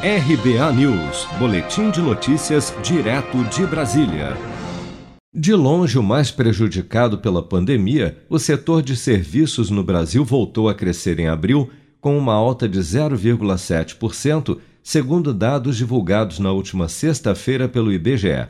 RBA 0.00 0.72
News, 0.74 1.26
Boletim 1.40 1.90
de 1.90 2.00
Notícias, 2.00 2.72
direto 2.84 3.42
de 3.46 3.66
Brasília. 3.66 4.36
De 5.34 5.52
longe 5.52 5.98
o 5.98 6.02
mais 6.04 6.30
prejudicado 6.30 7.18
pela 7.18 7.42
pandemia, 7.42 8.16
o 8.30 8.38
setor 8.38 8.80
de 8.80 8.96
serviços 8.96 9.70
no 9.70 9.82
Brasil 9.82 10.24
voltou 10.24 10.68
a 10.68 10.74
crescer 10.74 11.18
em 11.18 11.26
abril, 11.26 11.68
com 12.00 12.16
uma 12.16 12.32
alta 12.32 12.68
de 12.68 12.78
0,7%, 12.78 14.60
segundo 14.84 15.34
dados 15.34 15.76
divulgados 15.76 16.38
na 16.38 16.52
última 16.52 16.88
sexta-feira 16.88 17.68
pelo 17.68 17.92
IBGE. 17.92 18.46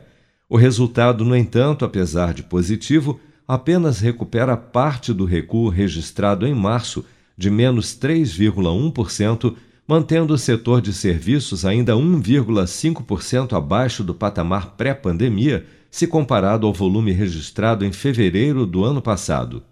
O 0.47 0.55
resultado, 0.55 1.25
no 1.25 1.35
entanto, 1.35 1.83
apesar 1.83 2.31
de 2.31 2.43
positivo, 2.43 3.19
apenas 3.47 3.99
recupera 3.99 4.55
parte 4.55 5.11
do 5.11 5.25
recuo 5.25 5.67
registrado 5.67 6.45
em 6.45 6.53
março, 6.53 7.03
de 7.35 7.49
menos 7.49 7.97
3,1% 7.99 9.55
mantendo 9.89 10.35
o 10.35 10.37
setor 10.37 10.81
de 10.81 10.93
serviços 10.93 11.65
ainda 11.65 11.93
1,5% 11.93 13.57
abaixo 13.57 14.03
do 14.03 14.13
patamar 14.13 14.75
pré-pandemia, 14.77 15.65
se 15.89 16.05
comparado 16.05 16.67
ao 16.67 16.73
volume 16.73 17.11
registrado 17.11 17.83
em 17.83 17.91
fevereiro 17.91 18.67
do 18.67 18.85
ano 18.85 19.01
passado. 19.01 19.63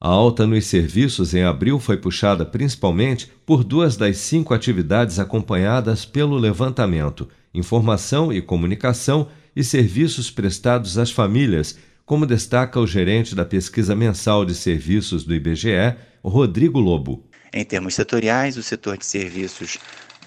A 0.00 0.08
alta 0.08 0.44
nos 0.44 0.66
serviços 0.66 1.34
em 1.34 1.44
abril 1.44 1.78
foi 1.78 1.96
puxada 1.96 2.44
principalmente 2.44 3.30
por 3.46 3.62
duas 3.62 3.96
das 3.96 4.16
cinco 4.16 4.52
atividades 4.52 5.20
acompanhadas 5.20 6.04
pelo 6.04 6.36
levantamento: 6.36 7.28
informação 7.54 8.32
e 8.32 8.42
comunicação 8.42 9.28
e 9.54 9.62
serviços 9.62 10.32
prestados 10.32 10.98
às 10.98 11.12
famílias, 11.12 11.78
como 12.04 12.26
destaca 12.26 12.80
o 12.80 12.88
gerente 12.88 13.36
da 13.36 13.44
pesquisa 13.44 13.94
mensal 13.94 14.44
de 14.44 14.52
serviços 14.52 15.22
do 15.22 15.32
IBGE, 15.32 15.94
Rodrigo 16.24 16.80
Lobo. 16.80 17.29
Em 17.52 17.64
termos 17.64 17.94
setoriais, 17.94 18.56
o 18.56 18.62
setor 18.62 18.96
de 18.96 19.04
serviços 19.04 19.78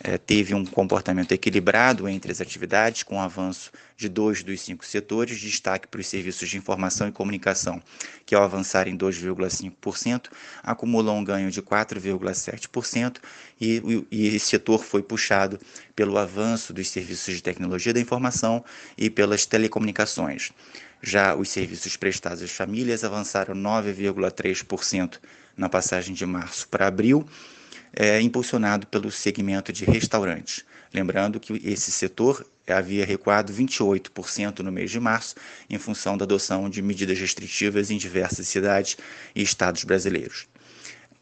eh, 0.03 0.17
teve 0.17 0.53
um 0.53 0.65
comportamento 0.65 1.31
equilibrado 1.31 2.09
entre 2.09 2.33
as 2.33 2.41
atividades, 2.41 3.03
com 3.03 3.21
avanço 3.21 3.71
de 3.95 4.09
dois 4.09 4.43
dos 4.43 4.59
cinco 4.59 4.85
setores, 4.85 5.39
destaque 5.39 5.87
para 5.87 6.01
os 6.01 6.07
serviços 6.07 6.49
de 6.49 6.57
informação 6.57 7.07
e 7.07 7.13
comunicação, 7.13 7.81
que 8.25 8.35
ao 8.35 8.43
avançar 8.43 8.89
em 8.89 8.97
2,5%, 8.97 10.25
acumulou 10.61 11.15
um 11.15 11.23
ganho 11.23 11.49
de 11.49 11.61
4,7%, 11.61 13.19
e, 13.61 14.05
e 14.11 14.27
esse 14.35 14.47
setor 14.47 14.83
foi 14.83 15.01
puxado 15.01 15.57
pelo 15.95 16.17
avanço 16.17 16.73
dos 16.73 16.89
serviços 16.89 17.35
de 17.35 17.41
tecnologia 17.41 17.93
da 17.93 18.01
informação 18.01 18.65
e 18.97 19.09
pelas 19.09 19.45
telecomunicações. 19.45 20.51
Já 21.01 21.35
os 21.35 21.49
serviços 21.49 21.95
prestados 21.95 22.43
às 22.43 22.51
famílias 22.51 23.05
avançaram 23.05 23.55
9,3% 23.55 25.19
na 25.55 25.69
passagem 25.69 26.13
de 26.13 26.25
março 26.25 26.67
para 26.67 26.87
abril, 26.87 27.25
é, 27.95 28.19
impulsionado 28.21 28.87
pelo 28.87 29.11
segmento 29.11 29.71
de 29.71 29.85
restaurantes. 29.85 30.65
Lembrando 30.93 31.39
que 31.39 31.53
esse 31.63 31.91
setor 31.91 32.45
havia 32.67 33.05
recuado 33.05 33.51
28% 33.51 34.59
no 34.59 34.71
mês 34.71 34.91
de 34.91 34.99
março, 34.99 35.35
em 35.69 35.77
função 35.77 36.17
da 36.17 36.23
adoção 36.23 36.69
de 36.69 36.81
medidas 36.81 37.19
restritivas 37.19 37.91
em 37.91 37.97
diversas 37.97 38.47
cidades 38.47 38.97
e 39.35 39.41
estados 39.41 39.83
brasileiros. 39.83 40.47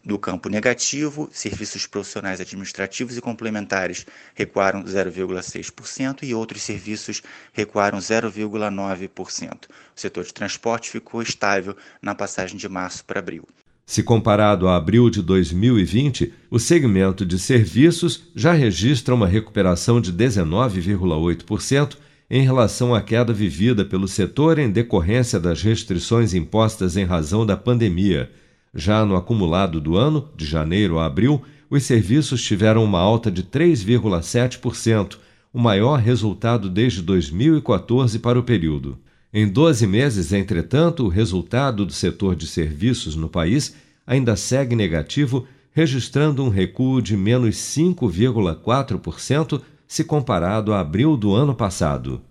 Do 0.03 0.17
campo 0.17 0.49
negativo, 0.49 1.29
serviços 1.31 1.85
profissionais 1.85 2.41
administrativos 2.41 3.15
e 3.15 3.21
complementares 3.21 4.05
recuaram 4.33 4.83
0,6% 4.83 6.23
e 6.23 6.33
outros 6.33 6.63
serviços 6.63 7.21
recuaram 7.53 7.99
0,9%. 7.99 9.53
O 9.95 9.99
setor 9.99 10.23
de 10.23 10.33
transporte 10.33 10.89
ficou 10.89 11.21
estável 11.21 11.77
na 12.01 12.15
passagem 12.15 12.57
de 12.57 12.67
março 12.67 13.05
para 13.05 13.19
abril. 13.19 13.47
Se 13.85 14.03
comparado 14.03 14.67
a 14.67 14.75
abril 14.75 15.09
de 15.09 15.21
2020, 15.21 16.33
o 16.49 16.59
segmento 16.59 17.25
de 17.25 17.37
serviços 17.37 18.31
já 18.35 18.53
registra 18.53 19.13
uma 19.13 19.27
recuperação 19.27 19.99
de 19.99 20.13
19,8% 20.13 21.97
em 22.29 22.43
relação 22.43 22.95
à 22.95 23.01
queda 23.01 23.33
vivida 23.33 23.83
pelo 23.83 24.07
setor 24.07 24.59
em 24.59 24.69
decorrência 24.69 25.39
das 25.39 25.61
restrições 25.61 26.33
impostas 26.33 26.95
em 26.95 27.03
razão 27.03 27.45
da 27.45 27.57
pandemia 27.57 28.29
já 28.73 29.05
no 29.05 29.15
acumulado 29.15 29.81
do 29.81 29.97
ano, 29.97 30.29
de 30.35 30.45
janeiro 30.45 30.97
a 30.97 31.05
abril, 31.05 31.41
os 31.69 31.83
serviços 31.83 32.41
tiveram 32.43 32.83
uma 32.83 32.99
alta 32.99 33.29
de 33.29 33.43
3,7%, 33.43 35.17
o 35.53 35.59
maior 35.59 35.99
resultado 35.99 36.69
desde 36.69 37.01
2014 37.01 38.19
para 38.19 38.39
o 38.39 38.43
período. 38.43 38.97
Em 39.33 39.47
12 39.47 39.87
meses, 39.87 40.33
entretanto, 40.33 41.05
o 41.05 41.07
resultado 41.07 41.85
do 41.85 41.93
setor 41.93 42.35
de 42.35 42.45
serviços 42.45 43.15
no 43.15 43.29
país 43.29 43.73
ainda 44.05 44.35
segue 44.35 44.75
negativo, 44.75 45.47
registrando 45.71 46.43
um 46.43 46.49
recuo 46.49 47.01
de 47.01 47.15
menos 47.15 47.55
5,4% 47.55 49.61
se 49.87 50.03
comparado 50.03 50.73
a 50.73 50.81
abril 50.81 51.15
do 51.15 51.33
ano 51.33 51.55
passado. 51.55 52.21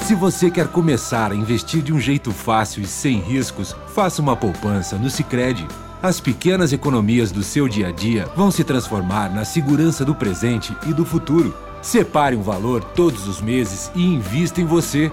Se 0.00 0.16
você 0.16 0.50
quer 0.50 0.66
começar 0.66 1.30
a 1.30 1.34
investir 1.34 1.80
de 1.80 1.92
um 1.92 2.00
jeito 2.00 2.32
fácil 2.32 2.82
e 2.82 2.86
sem 2.86 3.20
riscos, 3.20 3.76
faça 3.94 4.20
uma 4.20 4.34
poupança 4.34 4.98
no 4.98 5.08
Sicredi. 5.08 5.64
As 6.02 6.18
pequenas 6.18 6.72
economias 6.72 7.30
do 7.30 7.44
seu 7.44 7.68
dia 7.68 7.88
a 7.88 7.92
dia 7.92 8.26
vão 8.34 8.50
se 8.50 8.64
transformar 8.64 9.32
na 9.32 9.44
segurança 9.44 10.04
do 10.04 10.14
presente 10.14 10.76
e 10.88 10.92
do 10.92 11.04
futuro. 11.04 11.54
Separe 11.80 12.34
um 12.34 12.42
valor 12.42 12.82
todos 12.82 13.28
os 13.28 13.40
meses 13.40 13.92
e 13.94 14.02
invista 14.02 14.60
em 14.60 14.64
você. 14.64 15.12